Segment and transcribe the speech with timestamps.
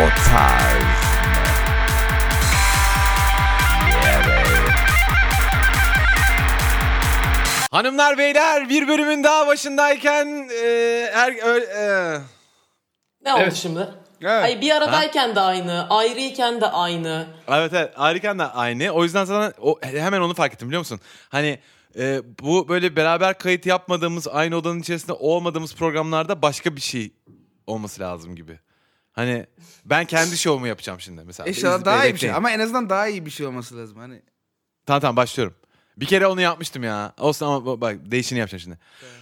[0.00, 0.90] O tarz mı?
[3.92, 4.70] Yeah, baby.
[7.70, 12.20] Hanımlar beyler bir bölümün daha başındayken e, her ö- e,
[13.24, 13.54] Ne oldu Evet.
[13.54, 13.88] şimdi?
[14.22, 14.44] Evet.
[14.44, 17.26] Ay bir aradayken de aynı, ayrıyken de aynı.
[17.48, 18.90] evet evet harika da aynı.
[18.90, 21.00] O yüzden sana o, hemen onu fark ettim biliyor musun?
[21.28, 21.58] Hani
[21.98, 27.12] e, bu böyle beraber kayıt yapmadığımız aynı odanın içerisinde olmadığımız programlarda başka bir şey
[27.66, 28.58] olması lazım gibi.
[29.12, 29.46] Hani
[29.84, 31.48] ben kendi şovumu yapacağım şimdi mesela.
[31.48, 32.32] İnşallah daha iyi bir şey.
[32.32, 33.98] Ama en azından daha iyi bir şey olması lazım.
[33.98, 34.22] Hani
[34.86, 35.54] Tamam tamam başlıyorum.
[36.00, 37.12] Bir kere onu yapmıştım ya.
[37.18, 38.78] Olsun ama bak değişini yapacağım şimdi.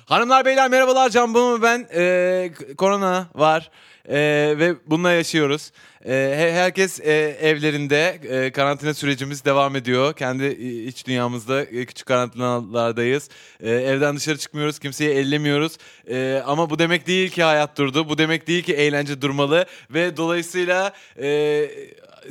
[0.07, 1.89] Hanımlar beyler merhabalar Can Bunu ben.
[1.95, 3.71] Ee, korona var
[4.11, 5.73] Ee, ve bununla yaşıyoruz.
[6.05, 10.13] Ee, he- herkes e, evlerinde e, karantina sürecimiz devam ediyor.
[10.17, 10.47] Kendi
[10.89, 13.29] iç dünyamızda e, küçük karantinalardayız.
[13.61, 15.77] Ee, evden dışarı çıkmıyoruz kimseyi ellemiyoruz.
[16.11, 18.09] Ee, ama bu demek değil ki hayat durdu.
[18.09, 19.67] Bu demek değil ki eğlence durmalı.
[19.91, 20.93] Ve dolayısıyla...
[21.23, 21.29] E,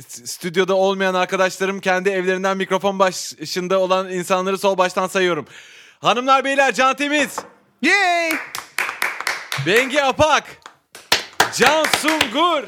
[0.08, 5.46] stüdyoda olmayan arkadaşlarım kendi evlerinden mikrofon başında olan insanları sol baştan sayıyorum.
[6.00, 7.38] Hanımlar beyler Can Temiz,
[7.82, 8.32] Yay!
[9.66, 10.44] Bengi Apak,
[11.56, 12.62] Can Sungur.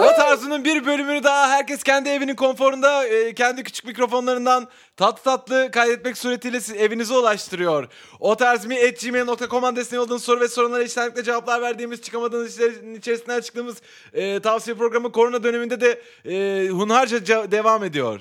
[0.00, 5.70] o tarzının bir bölümünü daha herkes kendi evinin konforunda e, kendi küçük mikrofonlarından tatlı tatlı
[5.70, 7.88] kaydetmek suretiyle siz- evinize ulaştırıyor.
[8.20, 12.94] O tarz mi at gmail.com adresine yolladığınız soru ve sorunlara içtenlikle cevaplar verdiğimiz çıkamadığınız işlerin
[12.94, 13.76] içerisinden çıktığımız
[14.12, 18.20] e, tavsiye programı korona döneminde de e, hunharca ce- devam ediyor.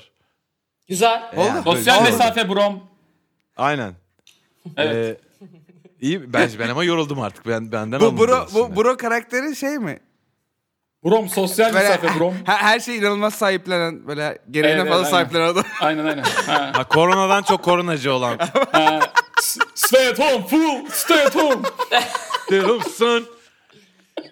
[0.87, 1.23] Güzel.
[1.37, 1.61] Oldu.
[1.63, 2.83] Sosyal mesafe brom.
[3.57, 3.93] Aynen.
[4.77, 5.19] Evet.
[5.19, 5.30] Ee,
[6.01, 7.47] iyi bence ben ama yoruldum artık.
[7.47, 9.99] Ben benden Bu bro, bu bro karakteri şey mi?
[11.05, 12.33] Brom sosyal Böyle mesafe brom.
[12.45, 15.17] her, her şeyi inanılmaz sahiplenen böyle gereğine Evet, fazla aynen.
[15.17, 15.63] sahiplenen adam.
[15.81, 16.23] Aynen aynen.
[16.23, 16.71] Ha.
[16.75, 18.37] Ha, koronadan çok koronacı olan.
[18.71, 18.99] Ha.
[19.75, 20.85] Stay at home fool.
[20.91, 21.61] Stay at home.
[22.49, 23.27] Diyorsun.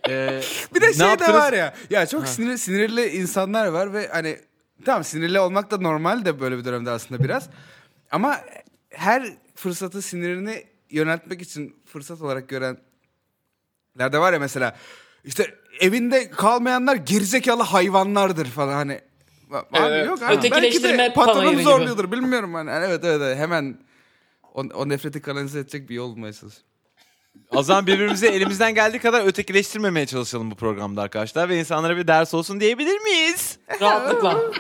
[0.10, 0.42] Ee,
[0.76, 1.34] Bir de şey de yaptınız?
[1.34, 1.74] var ya.
[1.90, 4.38] Ya çok sinirli sinirli insanlar var ve hani
[4.86, 7.50] tamam sinirli olmak da normal de böyle bir dönemde aslında biraz.
[8.12, 8.38] Ama
[8.90, 9.24] her
[9.56, 12.78] fırsatı sinirini yöneltmek için fırsat olarak görenler
[13.98, 14.76] de var ya mesela
[15.24, 19.02] işte evinde kalmayanlar gerizekalı hayvanlardır falan hani.
[19.52, 20.08] Abi Evet.
[20.08, 20.34] yok abi.
[20.36, 21.64] Ötekileştirme Belki de patronum panayırı gibi.
[21.64, 22.70] zorluyordur bilmiyorum hani.
[22.70, 23.38] Yani evet evet evet.
[23.38, 23.78] hemen
[24.54, 26.70] o, o nefreti kanalize edecek bir yol bulmaya çalışıyorum.
[27.50, 31.50] O zaman birbirimizi elimizden geldiği kadar ötekileştirmemeye çalışalım bu programda arkadaşlar.
[31.50, 33.58] Ve insanlara bir ders olsun diyebilir miyiz?
[33.82, 34.42] Rahatlıkla.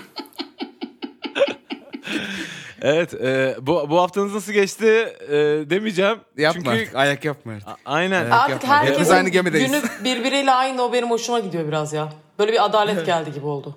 [2.81, 3.13] Evet.
[3.13, 5.35] e, bu, bu haftanız nasıl geçti e,
[5.69, 6.17] demeyeceğim.
[6.37, 7.67] Yapma Çünkü artık, ayak yapma artık.
[7.67, 8.31] A- aynen.
[8.31, 8.75] Artık yapma.
[8.75, 9.71] Herkesin aynı gemideyiz.
[9.71, 12.09] günü birbiriyle aynı o benim hoşuma gidiyor biraz ya.
[12.39, 13.75] Böyle bir adalet geldi gibi oldu.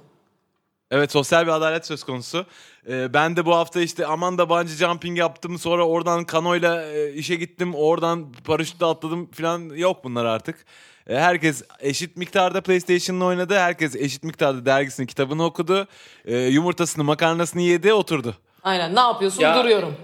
[0.91, 2.46] Evet sosyal bir adalet söz konusu.
[2.88, 7.12] Ee, ben de bu hafta işte aman da bungee jumping yaptım sonra oradan kanoyla e,
[7.12, 10.64] işe gittim oradan paraşütle atladım falan yok bunlar artık.
[11.06, 13.58] Ee, herkes eşit miktarda PlayStation'la oynadı.
[13.58, 15.88] Herkes eşit miktarda dergisini kitabını okudu.
[16.24, 18.36] Ee, yumurtasını makarnasını yedi oturdu.
[18.62, 19.42] Aynen ne yapıyorsun?
[19.42, 19.96] Ya- Duruyorum.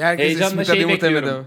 [0.00, 1.46] Herkes Heyecanla şey bekliyorum.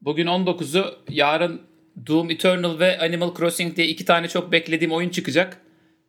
[0.00, 1.62] Bugün 19'u yarın
[2.06, 5.56] Doom Eternal ve Animal Crossing diye iki tane çok beklediğim oyun çıkacak.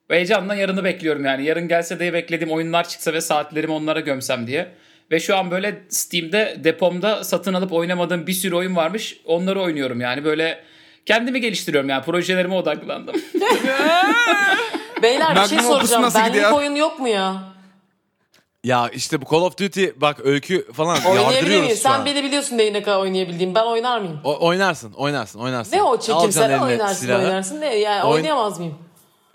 [0.09, 1.45] Ve heyecanla yarını bekliyorum yani.
[1.45, 4.71] Yarın gelse de beklediğim oyunlar çıksa ve saatlerimi onlara gömsem diye.
[5.11, 9.17] Ve şu an böyle Steam'de depomda satın alıp oynamadığım bir sürü oyun varmış.
[9.25, 10.63] Onları oynuyorum yani böyle
[11.05, 13.15] kendimi geliştiriyorum yani projelerime odaklandım.
[15.01, 16.11] Beyler bir şey soracağım.
[16.15, 16.51] Benlik gidiyor?
[16.51, 17.54] oyun yok mu ya?
[18.65, 21.75] Ya işte bu Call of Duty bak öykü falan Oynayabilir yardırıyoruz miyim?
[21.75, 22.05] şu Sen an.
[22.05, 23.55] beni biliyorsun neyi ne kadar oynayabildiğim.
[23.55, 24.19] Ben oynar mıyım?
[24.23, 25.71] O- oynarsın oynarsın oynarsın.
[25.77, 27.23] Ne o Alacaksın çekimsel eline oynarsın silahı.
[27.23, 27.75] oynarsın ne?
[27.75, 28.75] Yani Oyun- oynayamaz mıyım?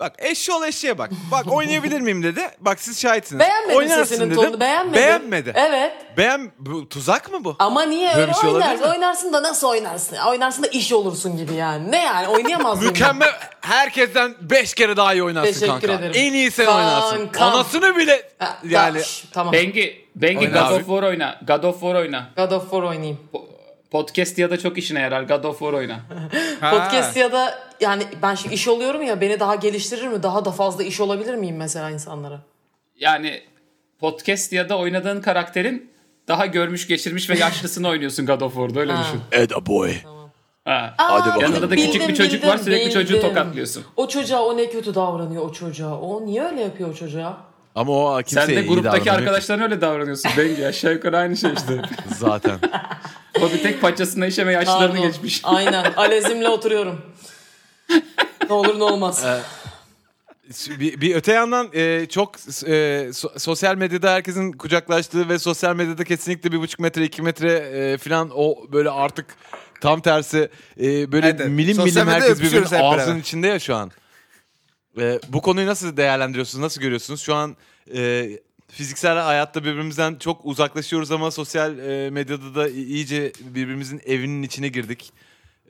[0.01, 1.09] Bak eşşoğlu eşeğe bak.
[1.31, 2.41] Bak oynayabilir miyim dedi.
[2.59, 3.39] Bak siz şahitsiniz.
[3.39, 4.35] Beğenmedim Oynarsın sesinin dedim.
[4.43, 4.59] tonunu.
[4.59, 4.93] Beğenmedim.
[4.93, 5.53] Beğenmedi.
[5.55, 5.93] Evet.
[6.17, 6.51] Beğen...
[6.59, 7.55] Bu, tuzak mı bu?
[7.59, 8.85] Ama niye Böyle öyle bir şey olabilir oynarsın?
[8.87, 8.91] mi?
[8.93, 10.17] Oynarsın da nasıl oynarsın?
[10.27, 11.91] Oynarsın da iş olursun gibi yani.
[11.91, 12.93] Ne yani oynayamaz mıyım?
[12.93, 13.29] Mükemmel.
[13.61, 15.93] Herkesten 5 kere daha iyi oynarsın Teşekkür kanka.
[15.93, 16.11] ederim.
[16.15, 16.85] En iyi sen Kankam.
[16.85, 17.29] oynarsın.
[17.39, 19.53] Anasını bile Ha, yani şş, tamam.
[19.53, 20.73] Bengi, Bengi Oyna God abi.
[20.73, 21.39] of War oyna.
[21.47, 22.29] God of War oyna.
[22.37, 23.19] God of War oynayayım.
[23.33, 23.50] Po-
[23.91, 25.23] Podcast ya da çok işine yarar.
[25.23, 25.99] God of War oyna.
[26.71, 30.23] Podcast ya da yani ben şimdi iş oluyorum ya beni daha geliştirir mi?
[30.23, 32.39] Daha da fazla iş olabilir miyim mesela insanlara?
[32.95, 33.41] Yani
[33.99, 35.91] podcast ya da oynadığın karakterin
[36.27, 39.03] daha görmüş geçirmiş ve yaşlısını oynuyorsun God of War'da öyle Ha.
[39.03, 39.21] düşün.
[39.31, 39.93] Eda boy.
[40.65, 40.93] Ha.
[40.97, 41.41] Aa, bakalım.
[41.41, 43.29] Yanında da küçük bildim, bir çocuk bildim, var sürekli çocuğu bildim.
[43.29, 43.83] tokatlıyorsun.
[43.97, 45.99] O çocuğa o ne kötü davranıyor o çocuğa.
[45.99, 47.37] O niye öyle yapıyor o çocuğa?
[47.75, 50.67] Ama o kimseye Sen de gruptaki arkadaşlarına öyle davranıyorsun Bengi.
[50.67, 51.81] Aşağı yukarı aynı şey işte.
[52.17, 52.59] Zaten.
[53.39, 55.07] O bir tek paçasına işeme yaşlarını Pardon.
[55.07, 55.41] geçmiş.
[55.43, 55.93] Aynen.
[55.93, 57.01] Alezimle oturuyorum.
[58.49, 59.25] ne olur ne olmaz.
[60.79, 62.39] bir, bir öte yandan e, çok e,
[63.11, 67.97] so- sosyal medyada herkesin kucaklaştığı ve sosyal medyada kesinlikle bir buçuk metre iki metre e,
[67.97, 69.25] falan o böyle artık
[69.81, 70.49] tam tersi
[70.81, 71.51] e, böyle Evet, evet.
[71.51, 73.15] milim Sosyal milim herkes birbirinin ağzının beraber.
[73.19, 73.91] içinde ya şu an.
[74.99, 76.61] Ee, bu konuyu nasıl değerlendiriyorsunuz?
[76.61, 77.21] Nasıl görüyorsunuz?
[77.21, 77.55] Şu an
[77.95, 78.29] e,
[78.71, 85.13] fiziksel hayatta birbirimizden çok uzaklaşıyoruz ama sosyal e, medyada da iyice birbirimizin evinin içine girdik.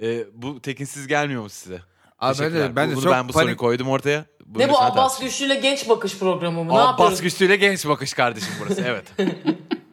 [0.01, 1.79] E, bu tekinsiz gelmiyor mu size?
[2.19, 2.61] Abi Teşekkürler.
[2.63, 3.59] bence, bence Bunu çok ben bu soruyu panik.
[3.59, 4.25] koydum ortaya.
[4.55, 5.25] Ne bu Abbas tartışın.
[5.25, 6.69] Güçlü ile genç bakış programı mı?
[6.73, 7.21] Ne Abbas yapıyoruz?
[7.21, 9.05] güçlüyle genç bakış kardeşim burası evet.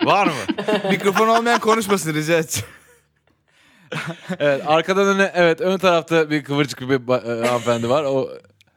[0.04, 0.32] Var mı?
[0.90, 2.68] Mikrofon olmayan konuşmasın rica edeceğim.
[4.38, 8.04] Evet arkadan öne evet ön tarafta bir kıvırcık bir ba- e, hanımefendi var.
[8.04, 8.28] O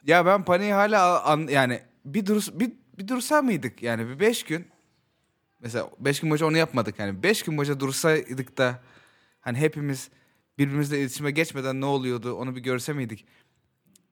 [0.06, 4.42] Ya ben paniği hala an, yani bir dur bir, bir dursa mıydık yani bir beş
[4.42, 4.66] gün
[5.60, 8.80] mesela beş gün boyunca onu yapmadık yani beş gün boyunca dursaydık da
[9.40, 10.08] hani hepimiz
[10.58, 13.26] birbirimizle iletişime geçmeden ne oluyordu onu bir görse miydik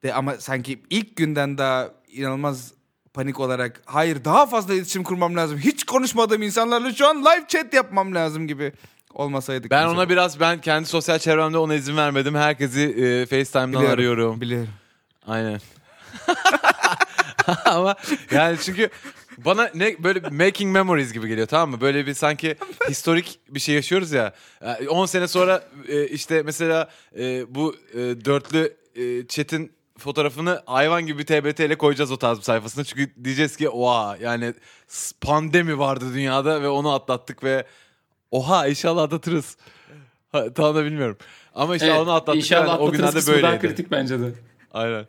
[0.02, 2.72] de ama sanki ilk günden daha inanılmaz
[3.14, 7.74] panik olarak hayır daha fazla iletişim kurmam lazım hiç konuşmadığım insanlarla şu an live chat
[7.74, 8.72] yapmam lazım gibi
[9.14, 10.00] olmasaydık ben mesela.
[10.00, 12.34] ona biraz ben kendi sosyal çevremde ona izin vermedim.
[12.34, 14.40] Herkesi e, FaceTime'dan Biliyorum, arıyorum.
[14.40, 14.68] biliyorum
[15.26, 15.60] Aynen.
[17.64, 17.94] Ama
[18.30, 18.90] yani çünkü
[19.38, 21.80] bana ne böyle making memories gibi geliyor tamam mı?
[21.80, 22.56] Böyle bir sanki
[22.88, 24.32] historik bir şey yaşıyoruz ya.
[24.64, 31.06] Yani 10 sene sonra e, işte mesela e, bu e, dörtlü e, chat'in fotoğrafını hayvan
[31.06, 32.84] gibi TBT ile koyacağız o tarz bir sayfasına.
[32.84, 34.54] Çünkü diyeceğiz ki oha yani
[35.20, 37.66] pandemi vardı dünyada ve onu atlattık ve
[38.30, 39.56] oha inşallah atlatırız.
[40.32, 41.16] Ha, tam da bilmiyorum.
[41.54, 42.42] Ama işte Evet, onu atlattık.
[42.42, 43.60] İnşallah yani o günlerde böyleydi.
[43.60, 44.32] kritik bence de.
[44.72, 45.06] Aynen.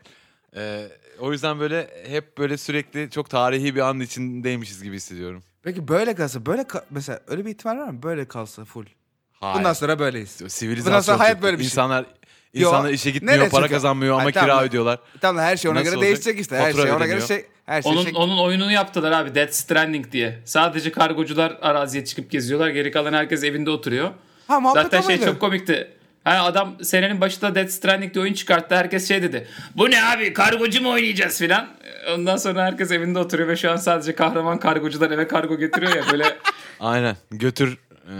[0.55, 0.88] Ee,
[1.21, 5.44] o yüzden böyle hep böyle sürekli çok tarihi bir an içindeymişiz gibi hissediyorum.
[5.63, 8.85] peki böyle kalsa böyle ka- mesela öyle bir ihtimal var mı böyle kalsa full
[9.31, 9.56] Hayır.
[9.57, 11.68] bundan sonra böyleyiz Sivilizasyon Bundan sonra hayat çok- böyle bir şey.
[11.69, 12.06] İnsanlar
[12.53, 13.77] insanlar Yo, işe gitmiyor, nereye para çıkıyor?
[13.79, 14.63] kazanmıyor ama Ay, kira tamam.
[14.63, 15.00] ödüyorlar.
[15.21, 16.07] Tamam her şey ona Nasıl göre olacak?
[16.07, 16.56] değişecek işte.
[16.56, 17.27] Her Fatura şey ona göre ödeniyor.
[17.27, 20.39] şey her şey Onun, şey- onun oyununu yaptılar abi Death Stranding diye.
[20.45, 22.69] Sadece kargocular araziye çıkıp geziyorlar.
[22.69, 24.12] Geri kalan herkes evinde oturuyor.
[24.47, 25.25] Ha muhabbet Zaten şey oydu.
[25.25, 25.94] çok komikti.
[26.25, 28.75] Yani adam senenin başında Death Stranding diye oyun çıkarttı.
[28.75, 29.47] Herkes şey dedi.
[29.75, 31.68] Bu ne abi kargocu mu oynayacağız filan.
[32.15, 36.03] Ondan sonra herkes evinde oturuyor ve şu an sadece kahraman kargocular eve kargo getiriyor ya.
[36.12, 36.38] Böyle
[36.79, 37.18] Aynen.
[37.31, 37.77] Götür
[38.09, 38.13] e,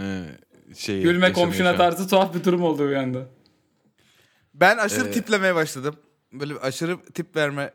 [0.76, 1.02] şeyi.
[1.02, 3.18] gülme komşuna tarzı tuhaf bir durum oldu bir anda.
[4.54, 5.96] Ben aşırı Ee, tiplemeye başladım.
[6.32, 7.70] Böyle bir aşırı tip verme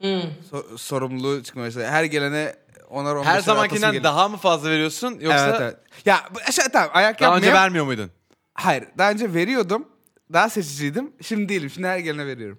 [0.00, 0.20] Hmm.
[0.52, 1.86] so- sorumluluğu çıkmaya başladı.
[1.86, 2.54] Her gelene
[2.88, 5.76] onar on Her zamankinden daha mı fazla veriyorsun yoksa Evet evet.
[6.06, 7.62] Ya aşağı tamam ayak daha önce yapmaya.
[7.62, 8.10] vermiyor muydun?
[8.54, 9.88] Hayır daha önce veriyordum.
[10.32, 11.12] Daha seçiciydim.
[11.22, 11.70] Şimdi değilim.
[11.70, 12.58] Şimdi her gelene veriyorum.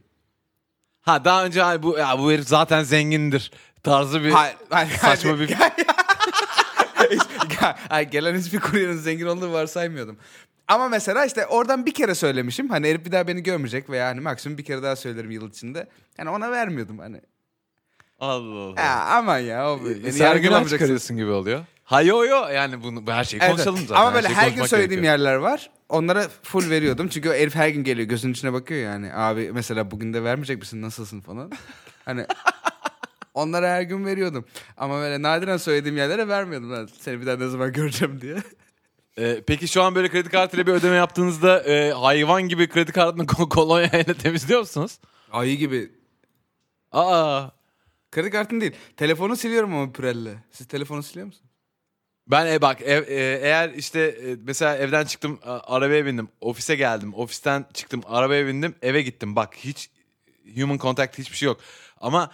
[1.01, 3.51] Ha daha önce "Ay bu ya bu herif zaten zengindir
[3.83, 5.49] tarzı bir Hayır, hayır, saçma hayır.
[5.49, 5.55] bir
[7.89, 10.17] hayır, gelen hiçbir kuryenin zengin olduğunu varsaymıyordum.
[10.67, 12.69] Ama mesela işte oradan bir kere söylemişim.
[12.69, 15.87] Hani herif bir daha beni görmeyecek veya hani maksimum bir kere daha söylerim yıl içinde.
[16.17, 17.21] Yani ona vermiyordum hani.
[18.19, 18.81] Allah Allah.
[18.81, 21.17] Ya aman ya o beni Sen günah yargılamayacaksın.
[21.17, 21.65] gibi oluyor.
[21.91, 24.01] Ha yo yo yani bunu bu her şeyi Evet, konuşalım zaten.
[24.01, 25.27] Ama böyle şeyi her gün söylediğim gerekiyor.
[25.27, 25.69] yerler var.
[25.89, 27.07] Onlara full veriyordum.
[27.07, 28.07] Çünkü o herif her gün geliyor.
[28.07, 29.13] Gözünün içine bakıyor yani.
[29.13, 30.81] Abi mesela bugün de vermeyecek misin?
[30.81, 31.51] Nasılsın falan.
[32.05, 32.25] Hani
[33.33, 34.45] onlara her gün veriyordum.
[34.77, 36.71] Ama böyle nadiren söylediğim yerlere vermiyordum.
[36.71, 38.35] Lan, seni bir daha ne zaman göreceğim diye.
[39.17, 43.23] Ee, peki şu an böyle kredi kartıyla bir ödeme yaptığınızda e, hayvan gibi kredi kartını
[43.23, 44.99] ko- kolonyayla temizliyor musunuz?
[45.31, 45.91] Ayı gibi.
[46.91, 47.43] Aa.
[48.11, 48.75] Kredi kartın değil.
[48.97, 50.33] Telefonu siliyorum ama pürelle.
[50.51, 51.50] Siz telefonu siliyor musunuz?
[52.27, 56.75] Ben e, bak ev- e, eğer işte e, mesela evden çıktım a- arabaya bindim ofise
[56.75, 59.89] geldim ofisten çıktım arabaya bindim eve gittim bak hiç
[60.57, 61.59] human contact hiçbir şey yok
[62.01, 62.31] ama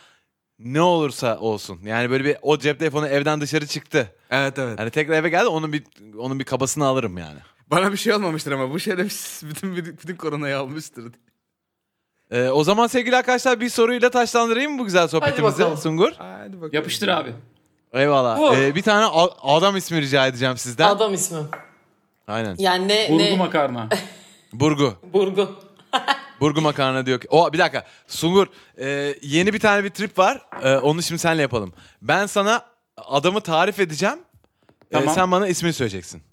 [0.59, 4.79] ne olursa olsun yani böyle bir o cep telefonu evden dışarı çıktı Evet evet.
[4.79, 5.83] hani tekrar eve geldi onun bir
[6.17, 7.39] onun bir kabasını alırım yani.
[7.67, 11.13] Bana bir şey olmamıştır ama bu şerefsiz bütün, bütün, bütün koronayı almıştır.
[12.31, 15.77] Ee, o zaman sevgili arkadaşlar bir soruyla taşlandırayım mı bu güzel sohbetimizi bakalım.
[15.77, 16.11] Sungur?
[16.17, 16.73] Hadi bakalım.
[16.73, 17.33] Yapıştır abi.
[17.93, 18.57] Eyvallah.
[18.57, 20.87] Ee, bir tane a- adam ismi rica edeceğim sizden.
[20.87, 21.37] Adam ismi.
[22.27, 22.55] Aynen.
[22.59, 23.07] Yani ne?
[23.09, 23.35] Burgu ne?
[23.35, 23.89] makarna.
[24.53, 24.93] Burgu.
[25.13, 25.55] Burgu.
[26.41, 27.27] Burgu makarna diyor ki.
[27.29, 27.85] O bir dakika.
[28.07, 28.47] Sungur
[28.79, 30.41] e, yeni bir tane bir trip var.
[30.63, 31.73] E, onu şimdi senle yapalım.
[32.01, 32.65] Ben sana
[32.97, 34.19] adamı tarif edeceğim.
[34.91, 35.15] E, Tamam.
[35.15, 36.23] sen bana ismini söyleyeceksin.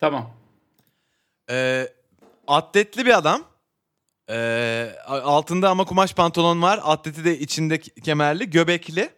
[0.00, 0.30] tamam.
[1.50, 1.88] E,
[2.46, 3.42] atletli bir adam.
[4.30, 6.80] E, altında ama kumaş pantolon var.
[6.84, 9.10] Atleti de içinde kemerli, göbekli.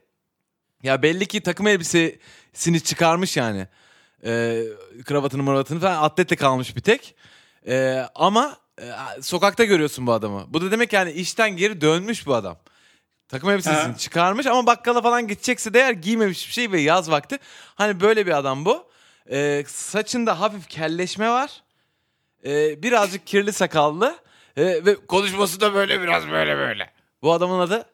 [0.83, 3.67] Ya belli ki takım elbisesini çıkarmış yani.
[4.25, 4.63] E,
[5.05, 7.15] kravatını mıravatını falan atletle kalmış bir tek.
[7.69, 8.85] E, ama e,
[9.23, 10.45] sokakta görüyorsun bu adamı.
[10.49, 12.59] Bu da demek yani işten geri dönmüş bu adam.
[13.29, 13.97] Takım elbisesini Ha.
[13.97, 17.39] çıkarmış ama bakkala falan gidecekse de eğer giymemiş bir şey ve yaz vakti.
[17.75, 18.91] Hani böyle bir adam bu.
[19.31, 21.63] E, saçında hafif kelleşme var.
[22.45, 24.17] E, birazcık kirli sakallı.
[24.57, 26.91] E, ve konuşması da böyle biraz böyle böyle.
[27.23, 27.85] Bu adamın adı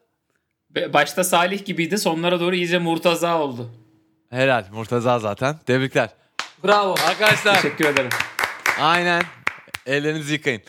[0.75, 1.97] Başta Salih gibiydi.
[1.97, 3.69] Sonlara doğru iyice Murtaza oldu.
[4.29, 5.55] Helal Murtaza zaten.
[5.65, 6.09] Tebrikler.
[6.63, 6.95] Bravo.
[7.07, 8.09] Arkadaşlar Teşekkür ederim.
[8.79, 9.23] aynen
[9.85, 10.61] ellerinizi yıkayın.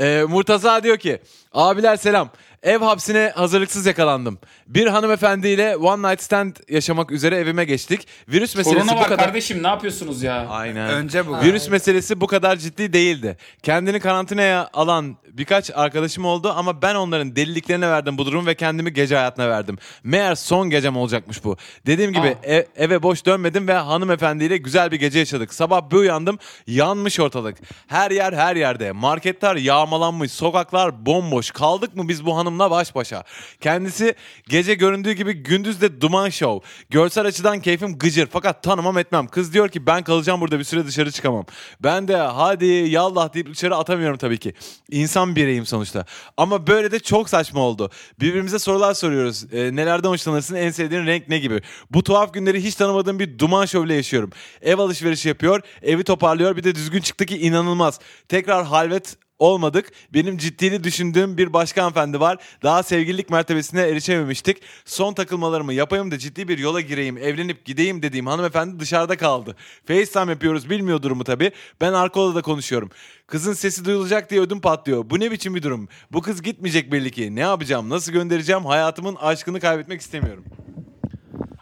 [0.00, 1.18] Ee, Murtaza diyor ki
[1.54, 2.30] abiler selam.
[2.62, 4.38] Ev hapsine hazırlıksız yakalandım.
[4.66, 8.06] Bir hanımefendiyle one night stand yaşamak üzere evime geçtik.
[8.28, 9.24] Virüs meselesi Korona bu var kadar...
[9.24, 10.46] kardeşim ne yapıyorsunuz ya?
[10.48, 10.90] Aynen.
[10.90, 11.40] Önce bu.
[11.40, 13.36] Virüs meselesi bu kadar ciddi değildi.
[13.62, 18.92] Kendini karantinaya alan birkaç arkadaşım oldu ama ben onların deliliklerine verdim bu durum ve kendimi
[18.92, 19.78] gece hayatına verdim.
[20.04, 21.56] Meğer son gecem olacakmış bu.
[21.86, 22.46] Dediğim gibi Aa.
[22.52, 25.54] e- eve boş dönmedim ve hanımefendiyle güzel bir gece yaşadık.
[25.54, 27.56] Sabah bir uyandım yanmış ortalık.
[27.86, 28.92] Her yer her yerde.
[28.92, 31.41] Marketler yağmalanmış, sokaklar bomboş.
[31.50, 33.24] Kaldık mı biz bu hanımla baş başa?
[33.60, 34.14] Kendisi
[34.48, 36.68] gece göründüğü gibi gündüz de duman show.
[36.90, 39.26] Görsel açıdan keyfim gıcır fakat tanımam etmem.
[39.26, 41.44] Kız diyor ki ben kalacağım burada bir süre dışarı çıkamam.
[41.80, 44.54] Ben de hadi yallah deyip dışarı atamıyorum tabii ki.
[44.90, 46.04] İnsan bireyim sonuçta.
[46.36, 47.90] Ama böyle de çok saçma oldu.
[48.20, 49.44] Birbirimize sorular soruyoruz.
[49.52, 50.54] Ee, nelerden hoşlanırsın?
[50.54, 51.62] En sevdiğin renk ne gibi?
[51.90, 54.30] Bu tuhaf günleri hiç tanımadığım bir duman şovle yaşıyorum.
[54.62, 56.56] Ev alışverişi yapıyor, evi toparlıyor.
[56.56, 58.00] Bir de düzgün çıktı ki inanılmaz.
[58.28, 59.92] Tekrar halvet olmadık.
[60.14, 62.38] Benim ciddili düşündüğüm bir başka hanımefendi var.
[62.62, 64.62] Daha sevgililik mertebesine erişememiştik.
[64.84, 69.56] Son takılmalarımı yapayım da ciddi bir yola gireyim, evlenip gideyim dediğim hanımefendi dışarıda kaldı.
[69.86, 71.50] FaceTime yapıyoruz bilmiyor durumu tabii.
[71.80, 72.90] Ben arka odada konuşuyorum.
[73.26, 75.10] Kızın sesi duyulacak diye ödüm patlıyor.
[75.10, 75.88] Bu ne biçim bir durum?
[76.12, 77.36] Bu kız gitmeyecek belli ki.
[77.36, 77.90] Ne yapacağım?
[77.90, 78.64] Nasıl göndereceğim?
[78.66, 80.44] Hayatımın aşkını kaybetmek istemiyorum.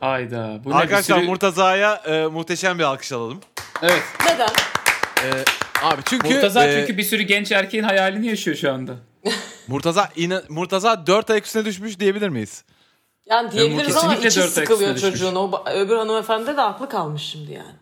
[0.01, 0.61] Hayda.
[0.65, 3.41] Bu ne bir Arkadaşlar sürü- Murtaza'ya e, muhteşem bir alkış alalım.
[3.83, 4.03] Evet.
[4.27, 4.49] Neden?
[5.25, 5.45] E,
[5.83, 8.97] abi çünkü Murtaza e, çünkü bir sürü genç erkeğin hayalini yaşıyor şu anda.
[9.69, 12.65] Murtaza ina- Murtaza 4 ayak üstüne düşmüş diyebilir miyiz?
[13.27, 15.35] Yani diyebiliriz ama içi sıkılıyor çocuğun.
[15.35, 17.75] O öbür hanımefendi de aklı kalmış şimdi yani.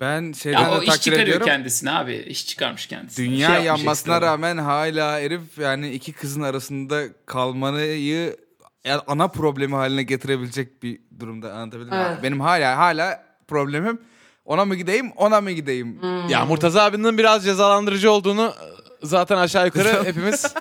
[0.00, 1.46] Ben şeyden Ya o de iş takdir çıkarıyor ediyorum.
[1.46, 2.14] kendisine abi.
[2.16, 3.26] İş çıkarmış kendisine.
[3.26, 8.36] Dünya Şey yanmasına rağmen hala herif yani iki kızın arasında kalmayı
[8.84, 12.04] yani ana problemi haline getirebilecek bir durumda anlatabildim mi?
[12.08, 12.22] Evet.
[12.22, 14.00] Benim hala hala problemim
[14.46, 16.00] ona mı gideyim ona mı gideyim?
[16.28, 18.54] Ya Murtaza abinin biraz cezalandırıcı olduğunu
[19.02, 20.54] e, zaten aşağı yukarı hepimiz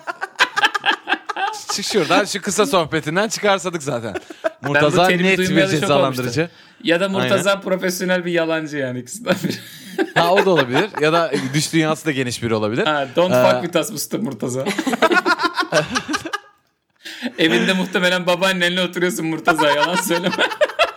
[1.75, 4.15] şu şuradan şu kısa sohbetinden çıkarsadık zaten.
[4.61, 6.49] Murtaza net bir cezalandırıcı.
[6.83, 9.57] Ya da Murtaza profesyonel bir yalancı yani ikisinden biri.
[10.15, 10.89] Ha o da olabilir.
[11.01, 12.85] Ya da düş dünyası da geniş biri olabilir.
[12.85, 14.19] ha, don't Ee, fuck with us Mr.
[14.19, 14.65] Murtaza.
[17.37, 20.35] Evinde muhtemelen babaannenle oturuyorsun Murtaza yalan söyleme.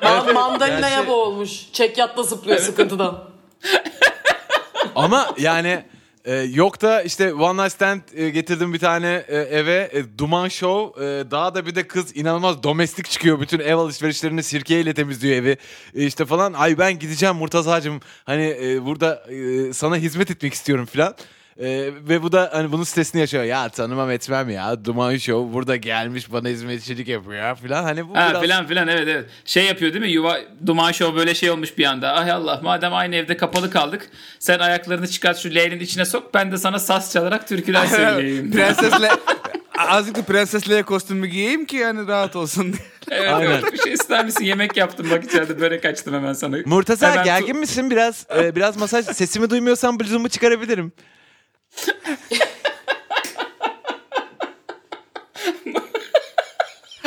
[0.03, 1.73] Ma- mandalinaya gerçi- boğulmuş.
[1.73, 3.25] Çekyatla zıplıyor sıkıntıdan.
[4.95, 5.85] Ama yani
[6.25, 9.91] e, yok da işte One Night Stand e, getirdim bir tane e, eve.
[9.93, 13.41] E, Duman Show e, daha da bir de kız inanılmaz domestik çıkıyor.
[13.41, 15.57] Bütün ev alışverişlerini sirkeyle temizliyor evi.
[15.95, 16.53] E, işte falan.
[16.53, 21.15] Ay ben gideceğim Murtaza'cığım hani e, burada e, sana hizmet etmek istiyorum falan.
[21.59, 23.45] E, ve bu da hani bunun stresini yaşıyor.
[23.45, 24.85] Ya tanımam etmem ya.
[24.85, 27.83] Duman Show burada gelmiş bana hizmetçilik yapıyor falan.
[27.83, 28.43] Hani bu Ha biraz...
[28.43, 29.25] filan filan evet evet.
[29.45, 30.11] Şey yapıyor değil mi?
[30.11, 32.13] Yuva Duman Show böyle şey olmuş bir anda.
[32.13, 34.11] Ay Allah madem aynı evde kapalı kaldık.
[34.39, 36.35] Sen ayaklarını çıkart şu leğenin içine sok.
[36.35, 38.51] Ben de sana saz çalarak türküler söyleyeyim.
[38.51, 39.11] Prensesle
[39.79, 42.83] azıcık da prensesliğe kostümü giyeyim ki yani rahat olsun diye.
[43.11, 43.63] evet, Aynen.
[43.73, 44.45] Bir şey ister misin?
[44.45, 46.57] Yemek yaptım bak içeride börek açtım hemen sana.
[46.65, 48.27] Murtaza Hemen gergin tu- misin biraz?
[48.39, 50.93] e, biraz masaj sesimi duymuyorsan bluzumu çıkarabilirim.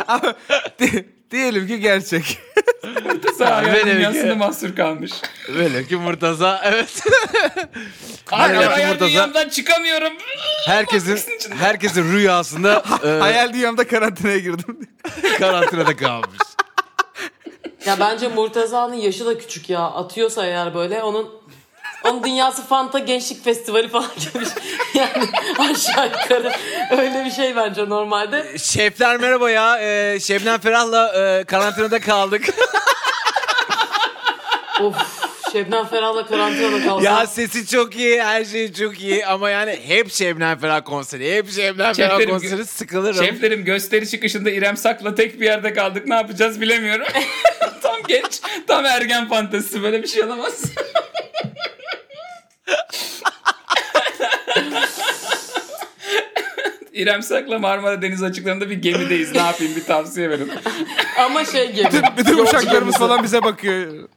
[0.07, 0.33] Ama
[0.79, 2.39] di- diyelim ki gerçek.
[3.37, 5.11] Sağ hayal Böyle dünyasında mahsur kalmış.
[5.55, 6.93] Böyle ki Murtaza evet.
[8.29, 10.13] Ki hayal Murtaza- dünyamdan çıkamıyorum.
[10.65, 11.19] Herkesin
[11.59, 14.89] herkesin rüyasında e, Hayal dünyamda karantinaya girdim.
[15.39, 16.37] karantinada kalmış.
[17.85, 19.79] Ya bence Murtaza'nın yaşı da küçük ya.
[19.79, 21.29] Atıyorsa eğer böyle onun
[22.03, 24.46] onun dünyası Fanta Gençlik Festivali falan gibi.
[24.93, 25.24] Yani
[25.60, 26.51] aşağı yukarı
[26.91, 28.58] öyle bir şey bence normalde.
[28.58, 29.79] Şefler merhaba ya.
[29.79, 32.46] E, Şebnem Ferah'la e, karantinada kaldık.
[34.81, 34.96] Of
[35.51, 37.05] Şebnem Ferah'la karantinada kalsa.
[37.05, 41.51] ya sesi çok iyi, her şey çok iyi ama yani hep Şebnem Ferah konseri, hep
[41.51, 43.25] Şebnem Ferah Şeflerim- konseri sıkılırım.
[43.25, 46.08] Şeflerim gösteri çıkışında İrem Sak'la tek bir yerde kaldık.
[46.08, 47.08] Ne yapacağız bilemiyorum.
[47.81, 49.84] tam genç, tam ergen fantezisi.
[49.84, 50.63] Böyle bir şey olamaz.
[56.93, 59.31] İrem Sak'la Marmara Denizi açıklarında bir gemideyiz.
[59.31, 60.51] Ne yapayım bir tavsiye verin.
[61.19, 61.87] Ama şey gibi.
[62.17, 62.99] Bütün yolcu uşaklarımız gemisi.
[62.99, 64.09] falan bize bakıyor.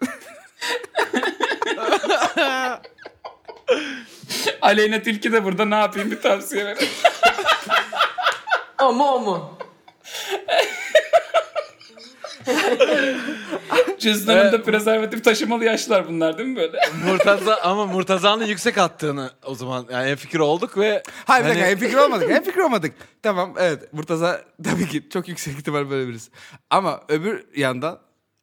[4.62, 6.88] Aleyna Tilki de burada ne yapayım bir tavsiye verin.
[8.82, 9.58] O mu o mu?
[13.98, 16.78] Cüzdanında prezervatif taşımalı yaşlar bunlar değil mi böyle?
[17.06, 21.60] Murtaza ama Murtaza'nın yüksek attığını o zaman yani en fikir olduk ve Hayır bir hani-
[21.60, 22.30] dakika en fikir olmadık.
[22.30, 22.92] En fikir olmadık.
[23.22, 26.30] Tamam evet Murtaza tabii ki çok yüksek ihtimal böyle birisi.
[26.70, 27.98] Ama öbür yandan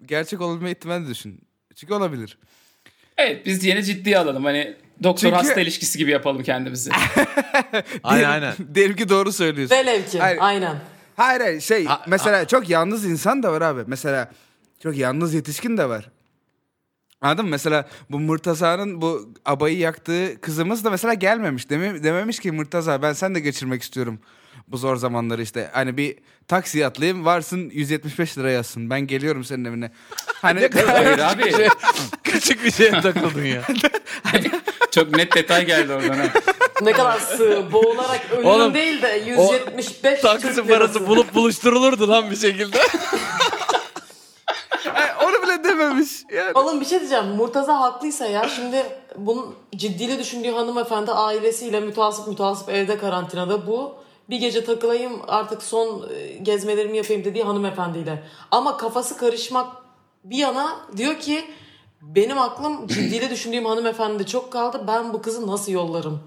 [0.05, 1.41] gerçek olabilme ihtimali düşün.
[1.75, 2.38] Çünkü olabilir.
[3.17, 4.46] Evet biz yeni ciddiye alalım.
[4.46, 6.89] Hani doktor Çünkü- hasta ilişkisi gibi yapalım kendimizi.
[8.03, 8.53] aynen aynen.
[8.75, 9.75] Diyelim ki doğru söylüyorsun.
[9.75, 10.38] Velev ki Hayır.
[10.41, 10.75] aynen.
[11.21, 13.83] Hayır hayır şey Ha- mesela çok yalnız insan da var abi.
[13.87, 14.31] Mesela
[14.83, 16.11] çok yalnız yetişkin de var.
[17.21, 17.51] Anladın mı?
[17.51, 21.69] Mesela bu Murtaza'nın bu abayı yaktığı kızımız da mesela gelmemiş.
[21.69, 24.19] Deme, dememiş ki Murtaza ben sen de geçirmek istiyorum
[24.67, 25.69] bu zor zamanları işte.
[25.73, 28.89] Hani bir taksi atlayayım varsın 175 lira yazsın.
[28.89, 29.91] Ben geliyorum senin evine.
[30.41, 31.69] Hani Hayır abi.
[32.23, 33.61] Küçük bir şeye takıldın ya.
[34.91, 36.17] Çok net detay geldi oradan.
[36.17, 36.27] ha.
[36.81, 41.07] Ne kadar sığ, boğularak ölüm Oğlum, değil de 175 Taksi Türk parası lirası.
[41.07, 42.77] bulup buluşturulurdu lan bir şekilde.
[45.25, 46.09] onu bile dememiş.
[46.31, 46.51] Yani.
[46.55, 47.25] Oğlum bir şey diyeceğim.
[47.25, 48.85] Murtaza haklıysa ya şimdi
[49.17, 53.95] bunun ciddiyle düşündüğü hanımefendi ailesiyle mütasip mütasip evde karantinada bu.
[54.29, 58.23] Bir gece takılayım artık son e, gezmelerimi yapayım dediği hanımefendiyle.
[58.51, 59.67] Ama kafası karışmak
[60.23, 61.45] bir yana diyor ki
[62.01, 64.83] benim aklım ciddiyle düşündüğüm hanımefendi çok kaldı.
[64.88, 66.19] Ben bu kızı nasıl yollarım?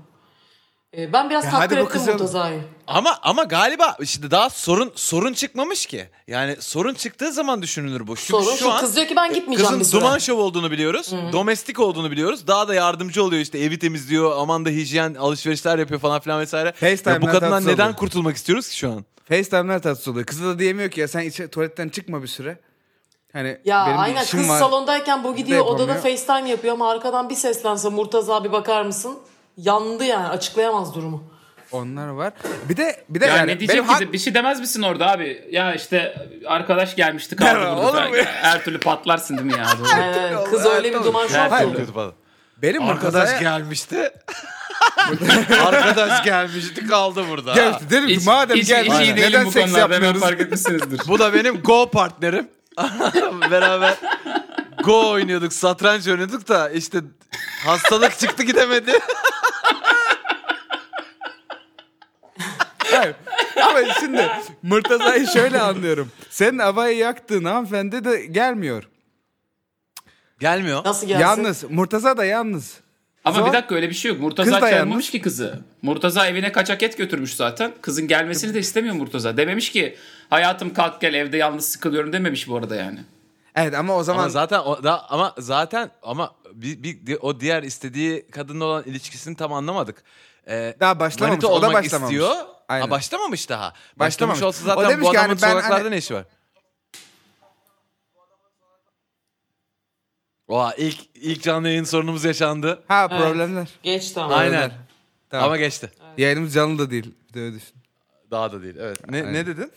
[0.99, 2.61] E, Ben biraz Ya takdir ettim kızı- Murtaza'yı.
[2.87, 6.09] Ama ama galiba işte daha sorun sorun çıkmamış ki.
[6.27, 8.17] Yani sorun çıktığı zaman düşünülür bu.
[8.17, 10.01] Çünkü Sorun şu şu, an kız diyor ki ben gitmeyeceğim Kızın bir süre.
[10.01, 11.13] duman şov olduğunu biliyoruz.
[11.33, 12.47] Domestik olduğunu biliyoruz.
[12.47, 14.33] Daha da yardımcı oluyor işte evi temizliyor.
[14.39, 16.73] Aman da hijyen alışverişler yapıyor falan filan vesaire.
[16.73, 17.97] FaceTime'den Ya bu kadından neden oluyor.
[17.97, 19.05] kurtulmak istiyoruz ki şu an?
[19.29, 20.27] FaceTime'ler tatsız oluyor.
[20.27, 22.59] Kızı da diyemiyor ki ya sen içe, tuvaletten çıkma bir süre.
[23.33, 24.59] Hani Ya aynen işim kız var.
[24.59, 25.95] salondayken bu gidiyor odada.
[25.95, 29.19] FaceTime yapıyor ama arkadan bir seslense Murtaza bir bakar mısın?
[29.57, 31.25] Yandı yani açıklayamaz durumu.
[31.73, 32.33] Onlar var.
[32.69, 35.11] Bir de bir de Ya yani ne diyecek benim de- bir şey demez misin orada
[35.11, 35.49] abi?
[35.51, 37.91] Ya işte arkadaş gelmişti kaldı Ya, burada.
[37.91, 38.25] olur ya?
[38.25, 39.67] Her türlü patlarsın değil mi ya?
[39.79, 40.01] Doğru.
[40.01, 41.87] Ee, kız öyle bir duman türlü.
[41.87, 42.15] ki.
[42.63, 44.11] benim Arkadaş Murtaza'ya gelmişti.
[45.67, 47.55] Arkadaş gelmişti kaldı burada.
[47.55, 47.77] geldi.
[47.91, 50.21] Dedim ki madem hiç, geldi hiç neden bu seks yapmıyoruz?
[50.21, 51.01] fark etmişsinizdir.
[51.09, 52.49] Bu da benim Go partnerim.
[53.51, 53.95] Beraber
[54.83, 56.99] Go oynuyorduk, satranç oynuyorduk da işte
[57.67, 58.93] hastalık çıktı gidemedi.
[62.79, 63.15] Hayır.
[63.63, 64.29] Ama şimdi
[64.63, 66.11] Murtaza'yı şöyle anlıyorum.
[66.31, 68.89] Senin abayı yaktığın hanımefendi de gelmiyor.
[70.41, 70.85] Gelmiyor.
[70.85, 71.23] Nasıl gelsin?
[71.23, 71.65] Yalnız.
[71.71, 72.75] Murtaza da yalnız.
[73.25, 73.47] Ama Zor.
[73.47, 74.21] bir dakika öyle bir şey yok.
[74.21, 75.11] Murtaza Kız da çalmamış yalnız.
[75.11, 75.59] ki kızı.
[75.83, 77.73] Murtaza evine kaçak et götürmüş zaten.
[77.81, 79.37] Kızın gelmesini de istemiyor Murtaza.
[79.37, 79.97] Dememiş ki
[80.31, 82.99] hayatım kalk gel evde yalnız sıkılıyorum dememiş bu arada yani.
[83.55, 87.63] Evet ama o zaman Ama zaten o da ama zaten ama bir, bir o diğer
[87.63, 90.03] istediği kadınla olan ilişkisini tam anlamadık.
[90.49, 92.15] Ee, Daha başlamamış, o da başlamamış.
[92.15, 92.37] istiyor.
[92.69, 92.85] Aynen.
[92.85, 93.73] Ha, başlamamış daha.
[93.97, 94.01] Başlamamış.
[94.01, 96.25] Başlamış olsa O zaten demiş bu adamın hani ben sokaklarda hani- ne işi var?
[100.49, 102.83] Oha ilk ilk canlı yayın sorunumuz yaşandı.
[102.89, 103.23] ha Evet.
[103.23, 103.69] problemler.
[103.83, 104.35] Geçti ama.
[104.35, 104.73] Aynen.
[105.31, 105.47] Tamam.
[105.47, 105.93] Ama geçti.
[106.19, 107.15] Yayınımız canlı da değil.
[107.29, 107.75] Bir de öyle düşün.
[108.31, 108.77] Daha da değil.
[108.79, 109.09] Evet.
[109.11, 109.73] Ne, ne dedin?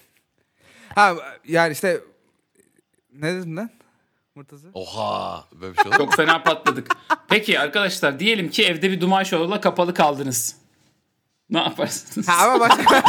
[0.96, 1.16] Ha
[1.48, 2.02] yani işte
[3.22, 3.70] ne dedim lan?
[4.36, 4.68] Murtaza.
[4.74, 5.46] Oha.
[5.62, 5.98] Böyle bir şey olur?
[5.98, 6.88] Çok fena patladık.
[7.28, 10.56] Peki arkadaşlar diyelim ki evde bir duman şovuyla kapalı kaldınız.
[11.50, 12.28] Ne yaparsınız?
[12.28, 13.04] Ha ama başka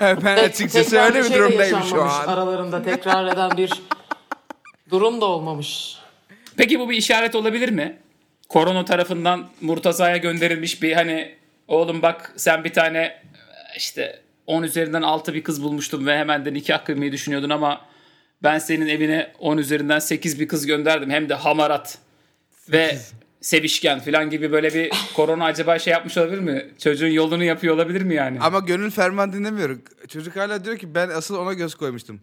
[0.24, 2.26] ben açıkçası tekrar öyle bir şey durumdayım şu an.
[2.26, 3.72] Aralarında tekrar eden bir
[4.90, 5.98] durum da olmamış.
[6.56, 7.98] Peki bu bir işaret olabilir mi?
[8.48, 11.34] Korona tarafından Murtaza'ya gönderilmiş bir hani
[11.68, 13.22] oğlum bak sen bir tane
[13.76, 17.80] işte 10 üzerinden 6 bir kız bulmuştun ve hemen de nikah kıymayı düşünüyordun ama
[18.42, 21.10] ben senin evine 10 üzerinden 8 bir kız gönderdim.
[21.10, 21.98] Hem de hamarat
[22.72, 22.98] ve
[23.40, 26.66] sevişken falan gibi böyle bir korona acaba şey yapmış olabilir mi?
[26.78, 28.38] Çocuğun yolunu yapıyor olabilir mi yani?
[28.40, 29.78] Ama gönül ferman dinlemiyor.
[30.08, 32.20] Çocuk hala diyor ki ben asıl ona göz koymuştum.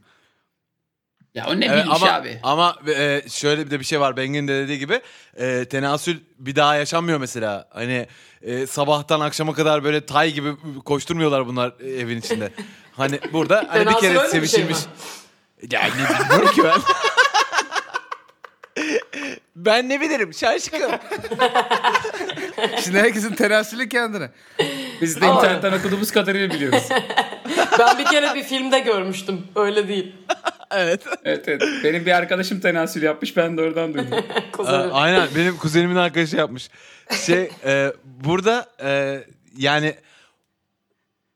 [1.35, 2.39] Ya o ne Evet, bilmiş ama abi.
[2.43, 5.01] ama e, şöyle bir de bir şey var Bengi'nin de dediği gibi
[5.37, 7.67] e, tenasül bir daha yaşanmıyor mesela.
[7.73, 8.07] Hani
[8.41, 10.49] e, sabahtan akşama kadar böyle tay gibi
[10.85, 12.51] koşturmuyorlar bunlar evin içinde.
[12.97, 14.77] Hani burada hani bir kere bir şey sevişilmiş.
[14.77, 14.91] mi?
[15.71, 16.79] ya ne bilmiyorum ki ben.
[19.55, 20.81] ben ne bilirim şaşkın.
[22.83, 24.29] Şimdi herkesin tenasülü kendine.
[25.01, 26.83] Biz de internetten okuduğumuz kadarıyla biliyoruz.
[27.79, 29.47] Ben bir kere bir filmde görmüştüm.
[29.55, 30.15] Öyle değil.
[30.77, 31.01] Evet.
[31.25, 31.63] Evet evet.
[31.83, 34.25] Benim bir arkadaşım tenasül yapmış ben de oradan duydum.
[34.91, 36.69] Aynen benim kuzenimin arkadaşı yapmış.
[37.25, 39.23] Şey e, burada e,
[39.57, 39.95] yani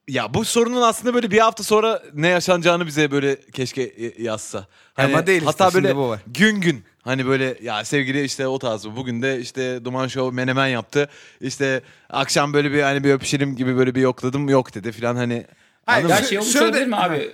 [0.08, 4.68] ya bu sorunun aslında böyle bir hafta sonra ne yaşanacağını bize böyle keşke y- yazsa.
[4.94, 6.20] Hani Ama değil işte, hatta şimdi böyle bu var.
[6.28, 10.68] gün gün hani böyle ya sevgili işte o tarz bugün de işte Duman Show menemen
[10.68, 11.10] yaptı.
[11.42, 15.46] İşte akşam böyle bir hani bir öpüşelim gibi böyle bir yokladım yok dedi filan hani.
[15.86, 17.32] Hayır, Ya şey olmuş Şöyle- olabilir mi abi?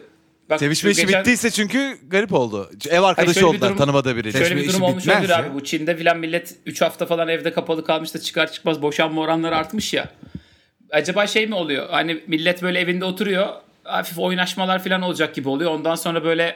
[0.50, 2.70] Bak, Sevişme işi geçen- bittiyse çünkü garip oldu.
[2.90, 4.32] Ev arkadaşı bir oldular durum- tanımadığı biri.
[4.32, 5.38] Şöyle Sevişme bir durum olmuş olabilir ya.
[5.38, 5.54] abi.
[5.54, 9.56] Bu Çin'de filan millet 3 hafta falan evde kapalı kalmış da çıkar çıkmaz boşanma oranları
[9.58, 10.10] artmış ya.
[10.92, 11.90] Acaba şey mi oluyor?
[11.90, 13.48] Hani millet böyle evinde oturuyor.
[13.84, 15.72] Hafif oynaşmalar falan olacak gibi oluyor.
[15.72, 16.56] Ondan sonra böyle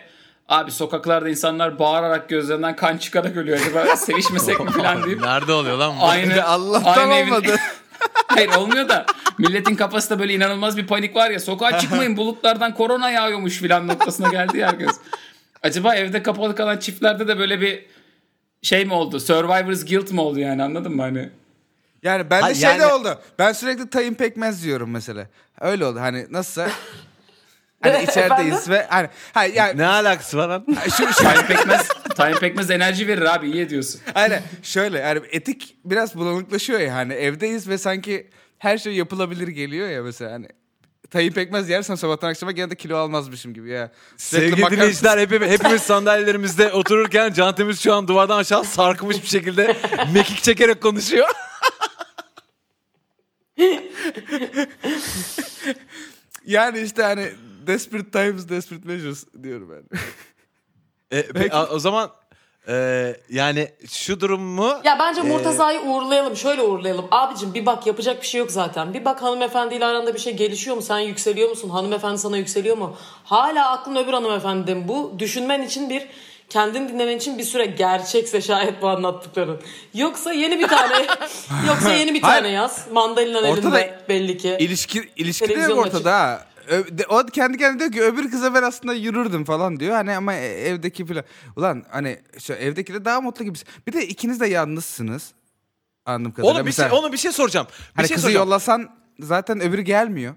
[0.49, 3.59] abi sokaklarda insanlar bağırarak gözlerinden kan çıkarak ölüyor.
[3.59, 6.05] Acaba sevişmesek mi falan deyip Nerede oluyor lan bu?
[6.05, 7.55] aynı Allah'tan aynı evin- olmadı.
[8.27, 9.05] Hayır olmuyor da
[9.37, 14.29] milletin kafasında böyle inanılmaz bir panik var ya sokağa çıkmayın bulutlardan korona yağıyormuş filan noktasına
[14.29, 14.95] geldi ya herkes.
[15.63, 17.85] Acaba evde kapalı kalan çiftlerde de böyle bir
[18.61, 19.19] şey mi oldu?
[19.19, 21.29] Survivor's guilt mi oldu yani anladın mı hani?
[22.03, 23.19] Yani bende Ha, şey de yani- oldu.
[23.39, 25.27] Ben sürekli tayin pekmez diyorum mesela.
[25.61, 25.99] Öyle oldu.
[25.99, 26.69] Hani nasılsa
[27.81, 30.65] hani içerideyiz ve hani hayır yani Ne alakası var lan?
[30.97, 34.01] şu, şu Tayin pekmez, tayin pekmez enerji verir abi iyi ediyorsun.
[34.15, 39.89] Aynen şöyle yani etik biraz bulanıklaşıyor ya hani evdeyiz ve sanki her şey yapılabilir geliyor
[39.89, 40.47] ya mesela hani
[41.11, 43.91] tayin pekmez yersen sabahtan akşama gene de kilo almazmışım gibi ya.
[44.17, 49.21] Sürekli Sevgili makarna- dinleyiciler hepimiz, hepimiz sandalyelerimizde otururken Can Temiz şu an duvardan aşağı sarkmış
[49.23, 49.75] bir şekilde
[50.13, 51.27] mekik çekerek konuşuyor.
[56.45, 57.29] Yani işte hani
[57.67, 59.99] desperate times desperate measures diyorum ben.
[61.11, 62.11] E, pe- a- o zaman
[62.67, 64.73] e, yani şu durum mu?
[64.83, 66.35] Ya bence Murtaza'yı uğurlayalım.
[66.35, 67.05] Şöyle uğurlayalım.
[67.11, 68.93] Abicim bir bak yapacak bir şey yok zaten.
[68.93, 70.81] Bir bak hanımefendiyle aranda bir şey gelişiyor mu?
[70.81, 71.69] Sen yükseliyor musun?
[71.69, 72.97] Hanımefendi sana yükseliyor mu?
[73.23, 74.87] Hala aklın öbür hanımefendide mi?
[74.87, 76.07] Bu düşünmen için bir
[76.49, 79.61] kendini dinlemen için bir süre gerçekse şayet bu anlattıkların.
[79.93, 80.93] Yoksa yeni bir tane
[81.67, 82.87] yoksa yeni bir tane yaz.
[82.91, 84.57] Mandalina elinde belli ki.
[84.59, 86.47] İlişki ilişki de ortada ha.
[86.69, 89.95] De- O kendi kendine diyor ki öbür kıza ben aslında yürürdüm falan diyor.
[89.95, 91.23] Hani ama e- evdeki falan.
[91.55, 93.57] Ulan hani şu evdekiler daha mutlu gibi.
[93.87, 95.31] Bir de ikiniz de yalnızsınız.
[96.05, 96.55] Anladığım kadarıyla.
[96.55, 97.67] Oğlum bir şey, Mesela onu bir şey soracağım.
[97.69, 98.47] Bir hani şey kızı soracağım.
[98.47, 100.35] yollasan zaten öbürü gelmiyor.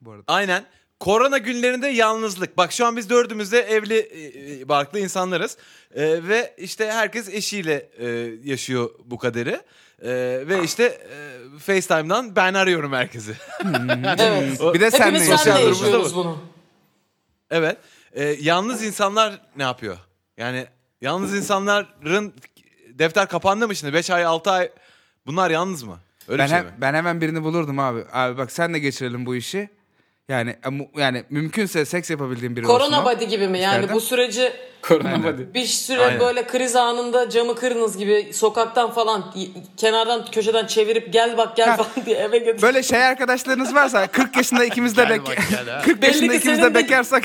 [0.00, 0.24] Bu arada.
[0.26, 0.64] Aynen.
[1.02, 2.56] Korona günlerinde yalnızlık.
[2.56, 5.56] Bak şu an biz dördümüz de evli e, e, barklı insanlarız.
[5.94, 8.06] E, ve işte herkes eşiyle e,
[8.44, 9.50] yaşıyor bu kaderi.
[10.02, 10.10] E,
[10.48, 13.32] ve işte e, FaceTime'dan ben arıyorum herkesi.
[14.18, 14.60] Evet.
[14.74, 16.14] Bir de senle Hepimiz senle yaşıyoruz.
[16.14, 16.38] bunu.
[17.50, 17.76] evet.
[18.12, 19.96] E, yalnız insanlar ne yapıyor?
[20.36, 20.66] Yani
[21.00, 22.34] yalnız insanların
[22.88, 23.92] defter kapandı mı şimdi?
[23.94, 24.70] 5 ay 6 ay
[25.26, 25.98] bunlar yalnız mı?
[26.28, 26.72] Öyle Ben, şey hem- mi?
[26.78, 28.04] ben hemen birini bulurdum abi.
[28.12, 29.68] Abi bak sen de geçirelim bu işi.
[30.28, 32.78] Yani e, mu- yani mümkünse seks yapabildiğim biri olsun.
[32.78, 33.04] Korona o.
[33.04, 33.58] body gibi mi?
[33.60, 33.96] Yani İçeriden.
[33.96, 35.42] bu süreci Korona body.
[35.54, 36.20] bir süre Aynen.
[36.20, 39.34] böyle kriz anında camı kırınız gibi sokaktan falan
[39.76, 41.76] kenardan köşeden çevirip gel bak gel Ha.
[41.76, 42.62] falan diye eve götür.
[42.62, 45.20] Böyle şey arkadaşlarınız varsa 40 yaşında ikimiz de bek
[45.84, 47.24] 40 yaşında ikimiz de bekarsak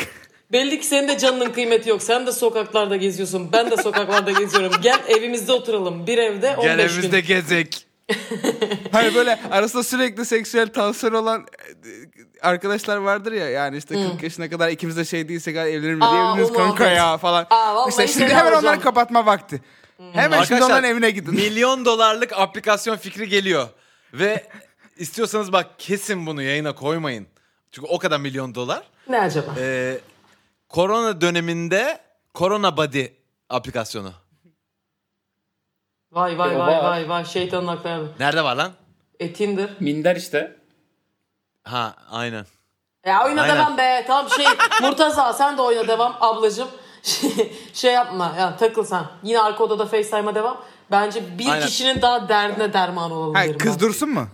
[0.51, 2.03] Belli ki senin de canının kıymeti yok.
[2.03, 3.51] Sen de sokaklarda geziyorsun.
[3.51, 4.71] Ben de sokaklarda geziyorum.
[4.81, 6.07] Gel evimizde oturalım.
[6.07, 6.83] Bir evde 15 Gel gün.
[6.83, 7.86] evimizde gezek.
[8.91, 11.89] hani böyle arasında sürekli seksüel tansiyon olan e,
[12.41, 16.49] arkadaşlar vardır ya yani işte 40 yaşına kadar ikimiz de şey değilsek "Hadi evlenir Evleniriz
[16.51, 17.47] o kanka ya falan.
[17.49, 18.65] Aa, işte şimdi hemen alacağım.
[18.65, 19.61] onları kapatma vakti.
[20.13, 21.33] Hemen şimdi onların evine gidin.
[21.33, 23.67] Milyon dolarlık aplikasyon fikri geliyor.
[24.13, 24.47] Ve
[24.97, 27.27] istiyorsanız bak kesin bunu yayına koymayın.
[27.71, 28.83] Çünkü o kadar milyon dolar.
[29.09, 29.51] Ne acaba?
[29.59, 29.97] Ee,
[30.69, 31.99] korona döneminde
[32.35, 33.05] Corona Body
[33.49, 34.13] aplikasyonu.
[36.17, 36.83] Vay vay Ya vay var.
[36.83, 37.99] vay vay şeytanın aklına.
[38.19, 38.71] Nerede var lan?
[39.19, 39.69] E Tinder.
[39.79, 40.55] Minder işte.
[41.63, 42.45] Ha aynen.
[43.05, 43.55] Ya oyna Aynen.
[43.55, 44.03] devam be.
[44.07, 44.45] Tamam şey
[44.81, 46.67] Murtaza sen de oyna devam ablacım.
[47.03, 49.03] Şey, şey yapma ya takıl sen.
[49.23, 50.57] Yine arka odada FaceTime'a devam.
[50.91, 51.65] Bence bir Aynen.
[51.65, 53.79] kişinin daha derdine derman olalım Hayır, derim kız ben.
[53.79, 54.27] dursun mu?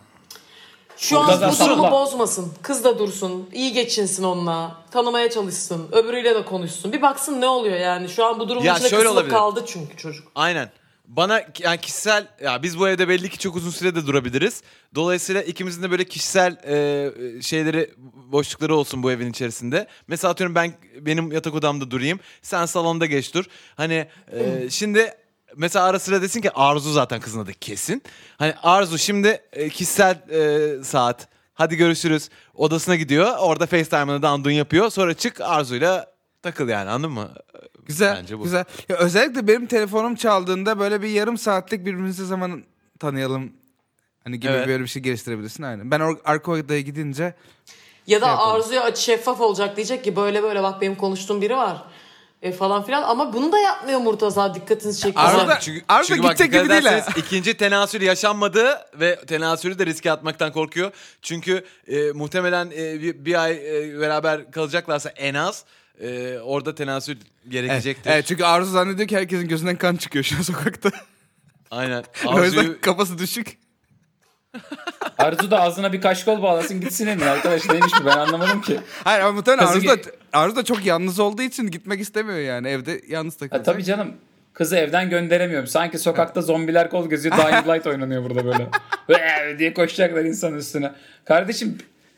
[0.97, 2.53] Şu an Murtaza bu durumu bozmasın.
[2.61, 3.49] Kız da dursun.
[3.53, 4.71] iyi geçinsin onunla.
[4.91, 5.87] Tanımaya çalışsın.
[5.91, 6.93] Öbürüyle de konuşsun.
[6.93, 8.09] Bir baksın ne oluyor yani.
[8.09, 9.33] Şu an bu durumun Ya içinde kısılıp olabilir.
[9.33, 10.27] kaldı çünkü çocuk.
[10.35, 10.69] Aynen.
[11.07, 14.61] Bana yani kişisel ya biz bu evde belli ki çok uzun sürede durabiliriz.
[14.95, 17.93] Dolayısıyla ikimizin de böyle kişisel e, şeyleri
[18.31, 19.87] boşlukları olsun bu evin içerisinde.
[20.07, 22.19] Mesela atıyorum ben benim yatak odamda durayım.
[22.41, 23.45] Sen salonda geç dur.
[23.75, 25.13] Hani e, şimdi
[25.55, 28.03] mesela ara sıra desin ki Arzu zaten kızın adı kesin.
[28.37, 31.27] Hani Arzu şimdi e, kişisel e, saat.
[31.53, 32.29] Hadi görüşürüz.
[32.53, 33.37] Odasına gidiyor.
[33.39, 34.89] Orada FaceTime'ını dandun yapıyor.
[34.89, 37.29] Sonra çık Arzu'yla takıl yani anladın mı?
[37.85, 38.43] Güzel, Bence bu.
[38.43, 38.65] güzel.
[38.89, 42.63] Ya özellikle benim telefonum çaldığında böyle bir yarım saatlik birbirimizi zaman
[42.99, 43.53] tanıyalım.
[44.23, 44.67] Hani gibi Evet.
[44.67, 45.91] böyle bir şey geliştirebilirsin aynen.
[45.91, 47.33] Ben or- arka odaya gidince
[48.07, 48.35] Ya da Şey.
[48.39, 51.83] Arzu'ya şeffaf olacak diyecek ki böyle böyle bak benim konuştuğum biri var.
[52.41, 55.25] E, falan filan ama bunu da yapmıyor Murtaza dikkatinizi çekiyor.
[55.25, 59.79] Arzu da- çünkü, Arzu çünkü bak gidecek dikkat gibi değil ikinci tenasül yaşanmadı ve tenasülü
[59.79, 60.91] de riske atmaktan korkuyor.
[61.21, 65.63] Çünkü e, muhtemelen e, bir, bir ay e, beraber kalacaklarsa en az
[66.01, 67.17] e, orada tenasül
[67.49, 68.11] gerekecektir.
[68.11, 70.91] Evet, çünkü Arzu zannediyor ki herkesin gözünden kan çıkıyor şu an sokakta.
[71.71, 72.03] Aynen.
[72.25, 73.57] o yüzden Arzuyu, kafası düşük.
[75.17, 78.79] Arzu da ağzına bir kaşkol bağlasın gitsin emin arkadaş neymiş bu ben anlamadım ki.
[79.03, 82.67] Hayır ama muhtemelen Kızı Arzu da, Arzu da çok yalnız olduğu için gitmek istemiyor yani.
[82.67, 83.65] Evde yalnız Ha, takılacak.
[83.65, 84.13] tabii canım.
[84.53, 85.67] Kızı evden gönderemiyorum.
[85.67, 87.37] Sanki sokakta zombiler kol geziyor.
[87.37, 88.69] Dying Light oynanıyor burada böyle.
[89.09, 89.19] Ve
[89.59, 90.91] diye koşacaklar insanın üstüne.
[91.25, 91.77] Kardeşim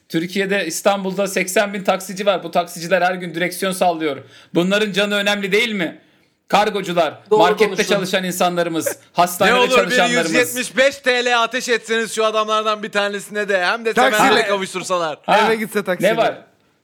[0.10, 2.44] Türkiye'de İstanbul'da 80 bin taksici var.
[2.44, 4.18] Bu taksiciler her gün direksiyon sallıyor.
[4.54, 6.00] Bunların canı önemli değil mi?
[6.48, 7.94] Kargocular, Doğru markette konuştun.
[7.96, 10.32] çalışan insanlarımız, Ne hastanede olur bir çalışanlarımız.
[10.34, 15.18] 175 TL ateş etseniz şu adamlardan bir tanesine de hem de Taksiyle- sevenlere kavuştursalar.
[15.26, 16.14] Ha, Eve gitse taksiyle.
[16.14, 16.38] Ne var?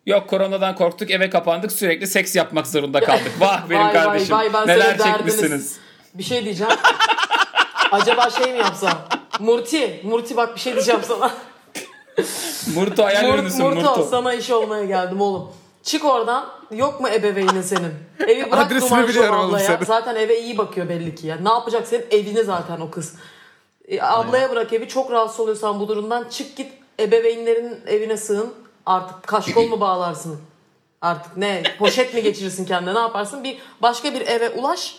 [0.05, 3.31] Yok koronadan korktuk eve kapandık sürekli seks yapmak zorunda kaldık.
[3.39, 4.35] Vah benim Vay, vay, kardeşim.
[4.35, 5.05] vay, ben Neler derdiniz.
[5.17, 5.77] çekmişsiniz.
[6.13, 6.73] Bir şey diyeceğim.
[7.91, 9.07] Acaba şey mi yapsam?
[9.39, 11.31] Murti, Murti bak bir şey diyeceğim sana.
[12.75, 14.03] Murto hayal Mur- ürünüsün Murto, Murto.
[14.11, 15.49] sana iş olmaya geldim oğlum.
[15.83, 16.45] Çık oradan.
[16.71, 17.93] Yok mu ebeveynin senin?
[18.27, 19.65] Evi bırak Adresini Duman biliyorum oğlum ablaya.
[19.67, 19.85] senin.
[19.85, 21.35] Zaten eve iyi bakıyor belli ki ya.
[21.41, 23.15] Ne yapacak senin evini zaten o kız.
[23.87, 24.87] E, ablaya bırak evi.
[24.87, 28.53] Çok rahatsız oluyorsan bu durumdan çık git ebeveynlerin evine sığın.
[28.85, 30.39] Artık kaşkol mu bağlarsın?
[31.01, 31.63] Artık ne?
[31.79, 32.93] Poşet mi geçirirsin kendine?
[32.93, 33.43] Ne yaparsın?
[33.43, 34.95] Bir başka bir eve ulaş.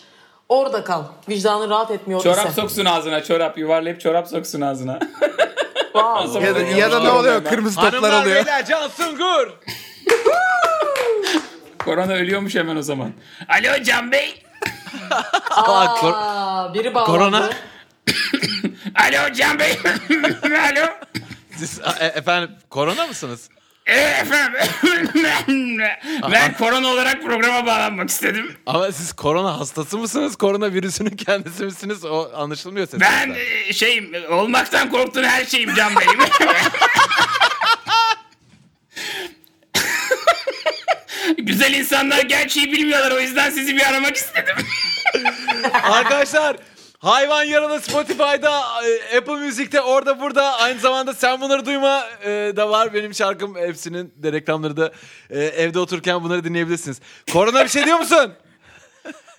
[0.49, 1.03] Orada kal.
[1.29, 2.61] Vicdanın rahat etmiyor Çorap ise.
[2.61, 4.99] soksun ağzına çorap yuvarlayıp çorap soksun ağzına.
[5.93, 6.45] Wow.
[6.45, 7.43] Ya da, ya da ne oluyor?
[7.45, 8.35] Kırmızı toplar Hanımlar oluyor.
[8.35, 9.47] beyler Can Sungur.
[11.79, 13.11] Korona ölüyormuş hemen o zaman.
[13.49, 14.43] Alo Can Bey.
[15.51, 17.11] Aa, kor- Aa, biri bağlandı.
[17.11, 17.49] Korona.
[18.95, 19.79] Alo Can Bey.
[20.43, 20.87] Alo.
[21.57, 23.49] Siz, e- efendim korona mısınız?
[23.85, 24.59] Ee, efendim.
[26.31, 28.57] ben korona olarak programa bağlanmak istedim.
[28.65, 30.35] Ama siz korona hastası mısınız?
[30.35, 32.05] Korona virüsünün kendisi misiniz?
[32.05, 33.29] O anlaşılmıyor sesinizden.
[33.29, 33.35] Ben
[33.69, 36.19] e, şeyim olmaktan korktuğun her şeyim Can Bey'im.
[41.37, 44.55] Güzel insanlar gerçeği bilmiyorlar o yüzden sizi bir aramak istedim.
[45.83, 46.57] Arkadaşlar
[47.03, 52.69] Hayvan Yaralı Spotify'da, e, Apple Music'te orada burada aynı zamanda Sen Bunları Duyma e, da
[52.69, 52.93] var.
[52.93, 54.91] Benim şarkım hepsinin de reklamları da
[55.29, 56.99] e, evde otururken bunları dinleyebilirsiniz.
[57.33, 58.33] Korona bir şey diyor musun?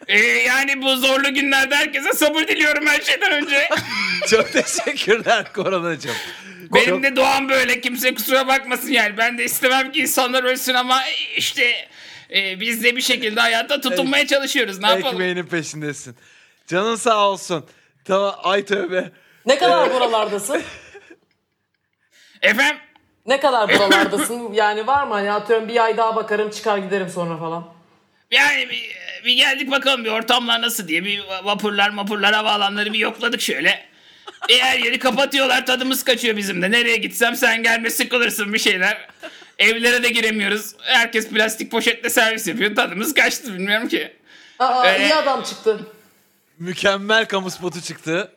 [0.09, 3.69] Ee, yani bu zorlu günlerde herkese sabır diliyorum her şeyden önce.
[4.31, 6.17] Çok teşekkürler Koronacığım.
[6.75, 9.17] Benim de doğam böyle kimse kusura bakmasın yani.
[9.17, 11.01] Ben de istemem ki insanlar ölsün ama
[11.37, 11.89] işte
[12.35, 14.79] e, biz de bir şekilde hayatta tutunmaya çalışıyoruz.
[14.79, 15.15] Ne yapalım?
[15.15, 16.17] Ekmeğinin peşindesin.
[16.67, 17.67] Canın sağ olsun.
[18.05, 19.11] Tamam ay tövbe.
[19.47, 20.63] Ne kadar buralardasın?
[22.43, 22.77] Efendim?
[23.27, 24.53] Ne kadar buralardasın?
[24.53, 27.69] Yani var mı hani atıyorum bir ay daha bakarım çıkar giderim sonra falan.
[28.31, 31.05] Yani bir, bir geldik bakalım bir ortamlar nasıl diye.
[31.05, 33.69] Bir vapurlar mapurlar havaalanları bir yokladık şöyle.
[34.49, 36.71] E, her yeri kapatıyorlar tadımız kaçıyor bizim de.
[36.71, 39.09] Nereye gitsem sen gelme sıkılırsın bir şeyler.
[39.59, 40.75] Evlere de giremiyoruz.
[40.83, 42.77] Herkes plastik poşetle servis yapıyor.
[42.77, 44.17] Tadımız kaçtı bilmiyorum ki.
[44.59, 45.81] Aa Ee, iyi adam çıktı.
[46.59, 48.33] Mükemmel kamu spotu çıktı.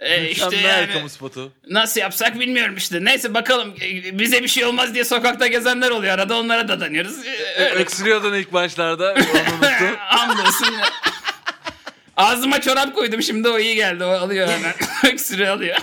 [0.00, 1.52] E, işte Mükemmel yani kamu spotu.
[1.70, 3.04] nasıl yapsak bilmiyorum işte.
[3.04, 6.14] Neyse bakalım E, bize bir şey olmaz diye sokakta gezenler oluyor.
[6.14, 7.26] Arada onlara da danıyoruz.
[7.26, 7.74] E, öyle.
[7.74, 9.14] Öksürüyordun ilk başlarda.
[9.98, 10.74] Hamdolsun.
[12.16, 14.04] Ağzıma çorap koydum şimdi o iyi geldi.
[14.04, 14.74] O alıyor hemen.
[15.12, 15.76] Öksürüğü alıyor.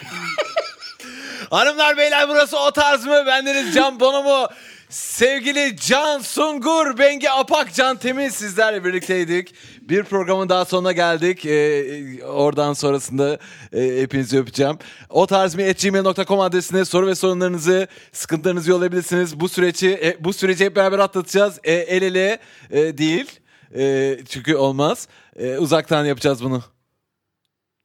[1.50, 3.24] Hanımlar beyler burası o tarz mı?
[3.28, 4.48] Bendeniz Can Bonomo.
[4.94, 9.54] Sevgili Can Sungur, Bengi Apak, Can Temiz sizlerle birlikteydik.
[9.82, 11.46] Bir programın daha sonuna geldik.
[11.46, 13.40] Ee, oradan sonrasında
[13.74, 14.78] e, hepinizi öpeceğim.
[15.10, 19.40] O tarz mı gmail.com adresine soru ve sorunlarınızı, sıkıntılarınızı yollayabilirsiniz.
[19.40, 21.60] Bu süreci e, bu süreci hep beraber atlatacağız.
[21.64, 22.40] E, el ele
[22.72, 23.40] e, değil.
[23.76, 25.08] E, çünkü olmaz.
[25.36, 26.73] E, uzaktan yapacağız bunu.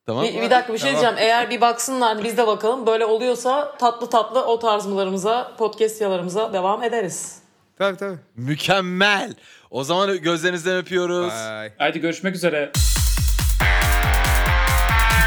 [0.08, 1.02] Tamam bir, bir dakika bir şey tamam.
[1.02, 1.30] diyeceğim.
[1.30, 2.86] Eğer bir baksınlar biz de bakalım.
[2.86, 7.38] Böyle oluyorsa tatlı tatlı o tarzmalarımıza, podcast yalarımıza devam ederiz.
[7.78, 8.18] Tabii tabii.
[8.36, 9.34] Mükemmel.
[9.70, 11.32] O zaman gözlerinizden öpüyoruz.
[11.32, 11.72] Bye.
[11.78, 12.72] Haydi görüşmek üzere.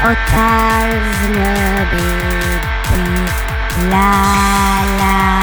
[0.04, 2.32] O tarz bir, bir,
[3.90, 3.96] la
[4.98, 5.41] la